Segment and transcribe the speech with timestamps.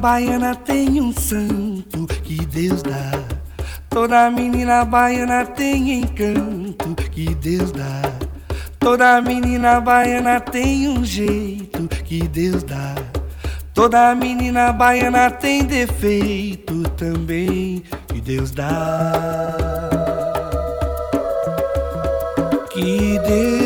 [0.00, 3.12] Baiana tem um santo que Deus dá.
[3.90, 8.00] Toda menina baiana tem encanto que Deus dá.
[8.78, 12.94] Toda menina baiana tem um jeito que Deus dá.
[13.74, 19.52] Toda menina baiana tem defeito também que Deus dá.
[22.72, 23.59] Que Deus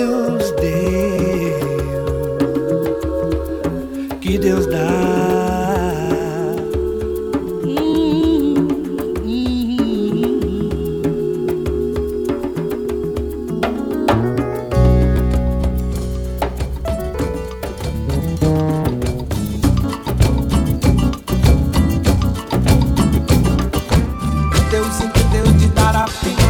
[24.75, 26.44] Deus, sinto Deus de dar a fim.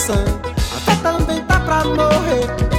[0.00, 2.77] Até também tá pra morrer.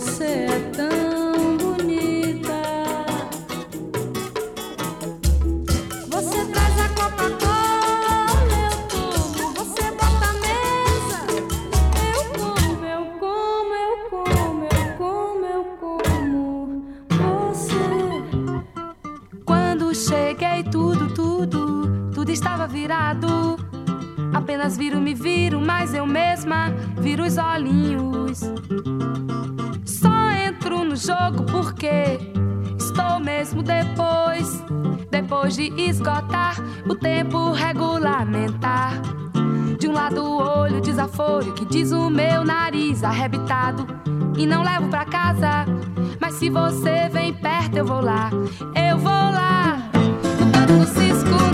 [0.00, 0.89] você é tão
[36.00, 36.56] esgotar
[36.88, 38.94] o tempo regulamentar.
[39.78, 43.86] De um lado o olho desaforo que diz o meu nariz arrebitado.
[44.36, 45.66] E não levo pra casa.
[46.18, 48.30] Mas se você vem perto, eu vou lá.
[48.74, 49.78] Eu vou lá.
[50.38, 51.49] No canto do cisco,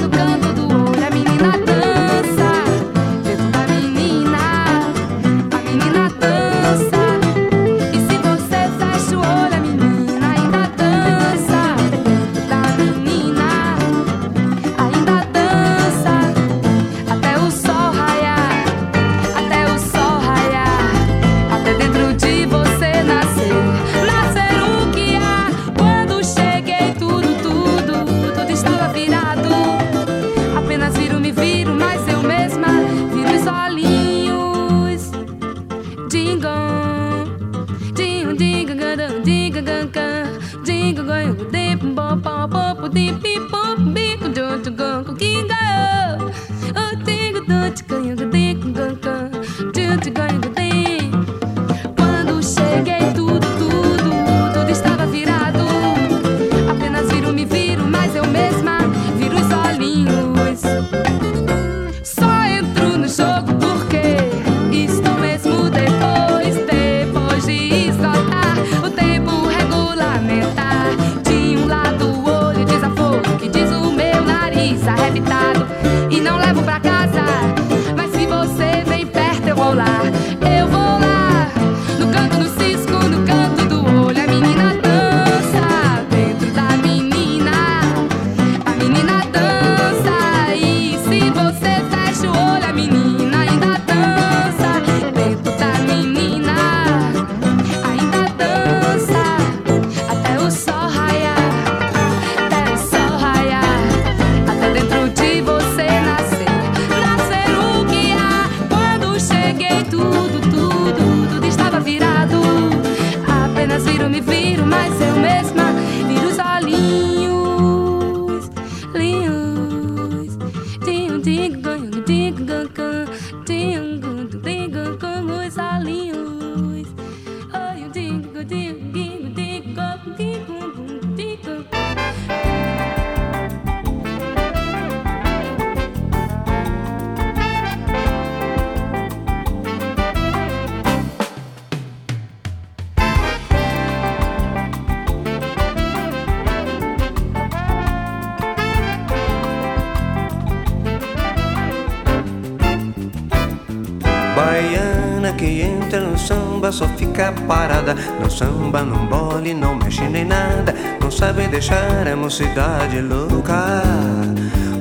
[161.57, 163.83] deixar a mocidade louca.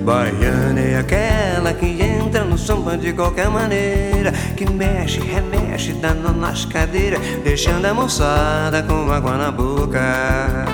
[0.03, 6.65] Baiana é aquela que entra no samba de qualquer maneira, que mexe, remexe, nó nas
[6.65, 10.65] cadeiras, deixando a moçada com água na boca.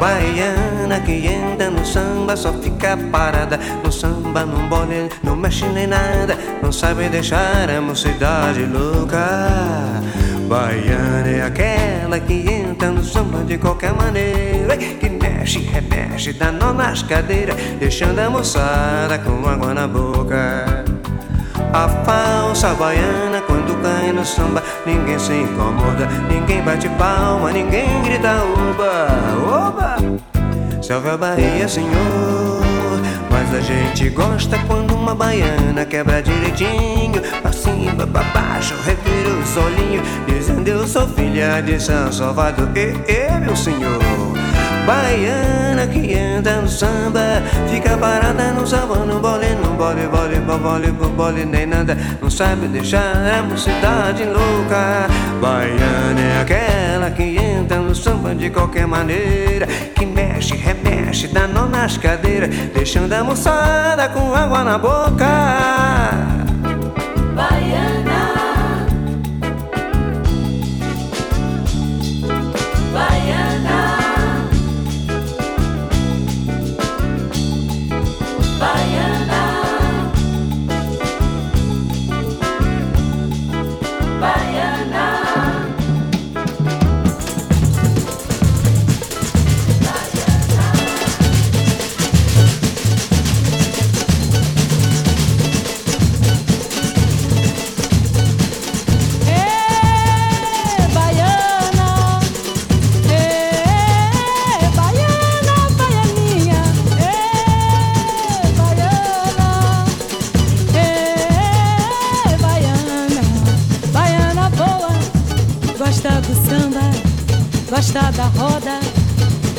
[0.00, 3.58] Baiana que entra no samba só fica parada.
[3.84, 6.36] No samba não bole, não mexe nem nada.
[6.62, 10.02] Não sabe deixar a mocidade louca.
[10.48, 14.76] Baiana é aquela que entra no samba de qualquer maneira.
[14.76, 20.84] Que mexe, remexe, dá nó nas cadeiras Deixando a moçada com água na boca.
[21.72, 28.42] A falsa baiana quando cai no samba Ninguém se incomoda, ninguém bate palma Ninguém grita
[28.44, 30.31] oba, oba
[30.82, 32.60] Salve a Bahia, senhor.
[33.30, 37.22] Mas a gente gosta quando uma baiana quebra direitinho.
[37.40, 42.68] Pra cima, pra baixo, revira os olhinhos Dizendo eu sou filha de São Salvador.
[42.76, 44.00] E, e meu senhor
[44.86, 50.90] Baiana que anda no samba Fica parada no samba, no bole, no bole, bole, bole,
[50.90, 55.06] bole, bole Nem nada, não sabe deixar a mocidade louca.
[55.40, 56.81] Baiana é aquela
[57.62, 59.66] no samba de qualquer maneira.
[59.94, 66.31] Que mexe, remexe, dá nó nas cadeiras Deixando a moçada com água na boca
[117.82, 118.78] gosta da roda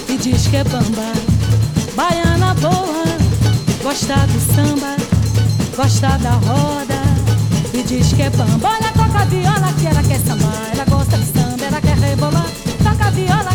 [0.07, 1.11] e diz que é bamba.
[1.93, 3.03] Baiana boa,
[3.83, 4.95] gosta do samba,
[5.75, 7.01] gosta da roda
[7.73, 8.69] e diz que é bamba.
[8.69, 12.47] Olha, toca a viola que ela quer sambar, ela gosta de samba, ela quer rebolar.
[12.81, 13.51] Toca a viola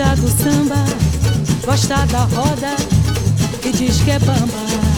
[0.00, 0.84] gosta do samba,
[1.62, 2.74] gosta da roda
[3.62, 4.89] e diz que é bamba.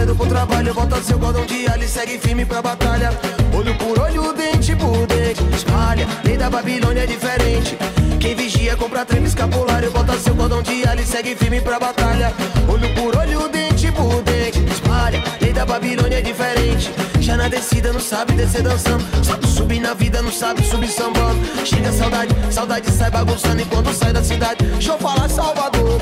[0.00, 3.10] Cedo pro trabalho, volta seu cordão de alho e segue firme pra batalha.
[3.54, 6.06] Olho por olho, dente por dente, espalha.
[6.24, 7.76] Lei da Babilônia é diferente.
[8.18, 12.32] Quem vigia compra trem escapulário, bota seu cordão de alho e segue firme pra batalha.
[12.66, 15.22] Olho por olho, dente por dente, espalha.
[15.40, 16.90] Lei da Babilônia é diferente.
[17.20, 19.04] Já na descida não sabe descer dançando.
[19.22, 21.40] Sabe subir na vida, não sabe subir sambando.
[21.66, 24.64] Chega saudade, saudade sai bagunçando enquanto sai da cidade.
[24.64, 26.00] Deixa eu falar Salvador.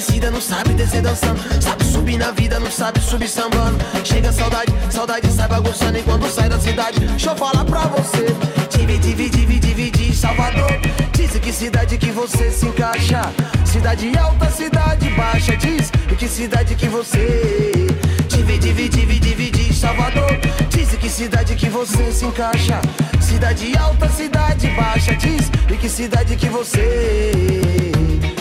[0.00, 1.38] Descida não sabe descer dançando.
[1.62, 3.76] Sabe subir na vida, não sabe subir sambando.
[4.02, 7.00] Chega saudade, saudade sai bagunçando enquanto sai da cidade.
[7.00, 8.34] Deixa eu falar pra você.
[8.70, 10.72] Divide, divide, divide, divide, Salvador.
[11.12, 13.30] Diz em que cidade que você se encaixa.
[13.66, 15.54] Cidade alta, cidade baixa.
[15.58, 17.86] Diz em que cidade que você.
[18.26, 20.32] Divide, divide, divide, divide, Salvador.
[20.70, 22.80] Diz em que cidade que você se encaixa.
[23.20, 25.14] Cidade alta, cidade baixa.
[25.14, 27.32] Diz em que cidade que você.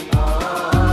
[0.09, 0.88] Todo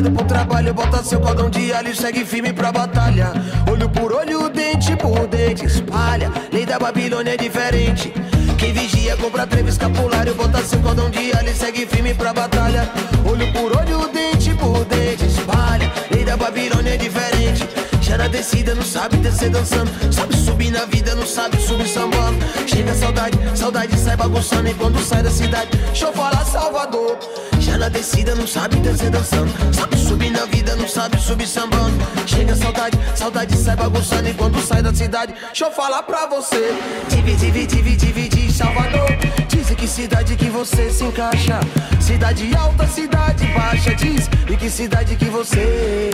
[0.00, 3.32] cedo pro trabalho, bota seu cordão de alho e segue firme pra batalha.
[3.70, 6.32] Olho por olho, dente por dente, espalha.
[6.50, 8.10] Lei da Babilônia é diferente.
[8.58, 12.90] Quem vigia compra trevo escapulário, bota seu cordão de alho e segue firme pra batalha.
[13.26, 15.92] Olho por olho, dente por dente, espalha.
[16.10, 17.79] Lei da Babilônia é diferente.
[18.10, 19.88] Já na descida não sabe descer dançando.
[20.12, 22.38] Sabe subir na vida, não sabe subir sambando.
[22.66, 25.70] Chega saudade, saudade sai bagunçando enquanto sai da cidade.
[25.78, 27.16] Deixa eu falar Salvador.
[27.60, 29.52] Já na descida não sabe descer dançando.
[29.72, 32.04] Sabe subir na vida, não sabe subir sambando.
[32.26, 35.32] Chega saudade, saudade sai bagunçando enquanto sai da cidade.
[35.32, 36.74] Deixa eu falar pra você.
[37.08, 39.08] Divide, divide, divide, divide, Salvador.
[39.48, 41.60] Diz que cidade que você se encaixa.
[41.98, 43.94] Cidade alta, cidade baixa.
[43.94, 46.10] Diz em que cidade que você.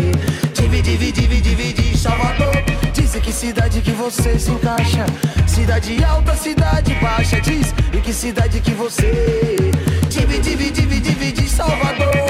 [0.55, 2.55] Divide, divide, divide, divide, Salvador.
[2.93, 5.07] Diz que cidade que você se encaixa.
[5.49, 7.41] Cidade alta, cidade baixa.
[7.41, 9.73] Diz em que cidade que você.
[10.09, 12.26] Divide, divide, divide, divide, Salvador.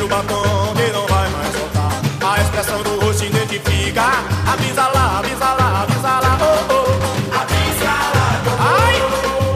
[0.00, 1.92] O beijo batom que não vai mais voltar.
[2.32, 4.02] A expressão do rosto identifica.
[4.50, 6.88] Avisa lá, avisa lá, avisa lá, oh oh.
[7.36, 8.96] Avisa lá, Ai,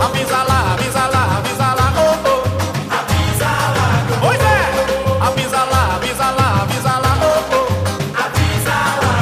[0.05, 2.43] avisa lá, avisa lá, avisa lá, oh oh.
[2.93, 3.89] Avisa lá,
[4.21, 4.45] Pois é,
[5.27, 7.65] avisa lá, avisa lá, avisa lá, oh oh.
[8.23, 9.15] Avisa lá,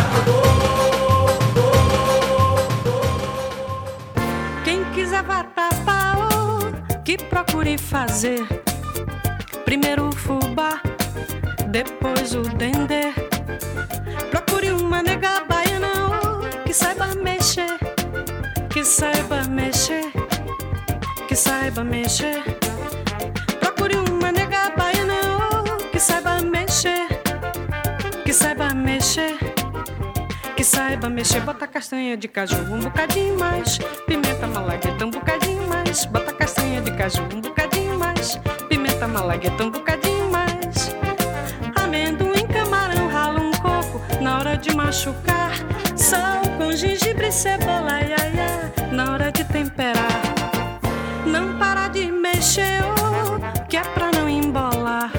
[5.18, 8.44] é vatapá, oh, que procure fazer.
[9.64, 10.80] Primeiro o fubá,
[11.72, 13.14] depois o dendê.
[14.30, 17.78] Procure uma nega baiana, oh, que saiba mexer,
[18.68, 20.12] que saiba mexer,
[21.26, 22.42] que saiba mexer.
[23.58, 27.08] Procure uma nega baiana, oh, que saiba mexer,
[28.22, 29.38] que saiba mexer.
[30.54, 36.04] Que saiba mexer, bota castanha de caju um bocadinho mais, pimenta malagueta um bocadinho mais,
[36.04, 40.11] bota castanha de caju um bocadinho mais, pimenta malagueta um bocadinho
[44.92, 45.52] machucar,
[45.96, 50.20] sal com gengibre, cebola, ia, ia, na hora de temperar.
[51.24, 55.10] Não para de mexer, oh, que é pra não embolar.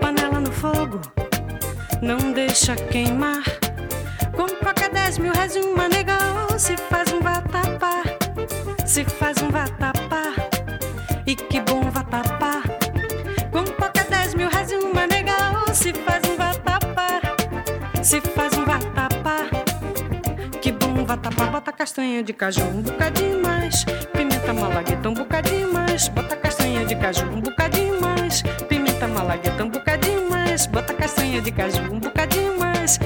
[0.00, 0.98] Panela no fogo,
[2.00, 3.42] não deixa queimar.
[4.34, 6.16] Com qualquer 10 mil reais uma nega
[6.50, 8.02] oh, se faz um vatapá,
[8.86, 10.32] se faz um vatapá.
[11.26, 11.63] E que
[21.14, 26.84] Vatapá, bota castanha de caju um bocadinho mais, pimenta malagueta um bocadinho mais, bota castanha
[26.84, 32.00] de caju um bocadinho mais, pimenta malagueta um bocadinho mais, bota castanha de caju um
[32.00, 32.98] bocadinho mais,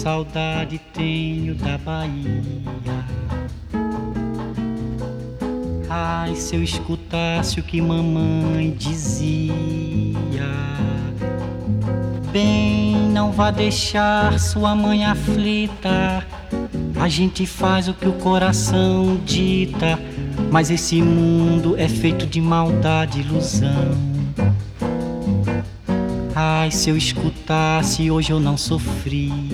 [0.00, 3.04] saudade tenho da Bahia.
[5.90, 9.52] Ai, se eu escutasse o que mamãe dizia.
[12.32, 16.26] Bem, não vá deixar sua mãe aflita.
[16.98, 19.98] A gente faz o que o coração dita.
[20.50, 24.10] Mas esse mundo é feito de maldade e ilusão.
[26.34, 29.49] Ai, se eu escutasse, hoje eu não sofria.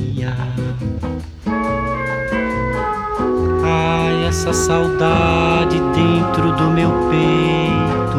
[4.26, 8.16] Essa saudade dentro do meu peito.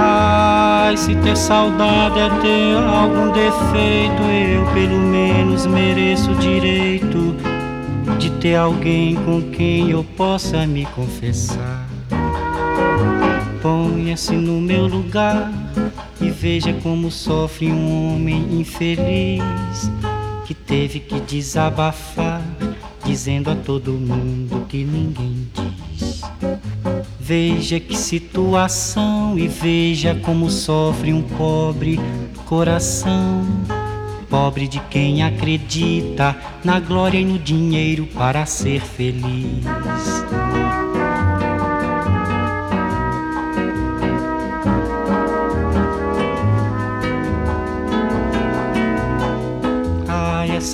[0.00, 7.36] Ai, se ter saudade é ter algum defeito, eu pelo menos mereço o direito
[8.18, 11.86] de ter alguém com quem eu possa me confessar.
[13.62, 15.52] Ponha-se no meu lugar
[16.20, 19.90] e veja como sofre um homem infeliz
[20.44, 22.40] que teve que desabafar,
[23.08, 26.20] dizendo a todo mundo que ninguém diz.
[27.18, 31.98] Veja que situação e veja como sofre um pobre
[32.44, 33.46] coração.
[34.28, 39.64] Pobre de quem acredita na glória e no dinheiro para ser feliz.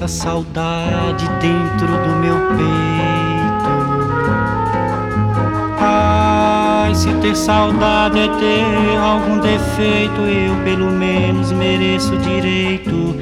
[0.04, 2.64] Essa saudade dentro do meu peito.
[5.80, 13.16] Ai, se ter saudade é ter algum defeito, eu pelo menos mereço o direito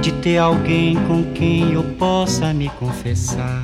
[0.00, 3.59] de ter alguém com quem eu possa me confessar.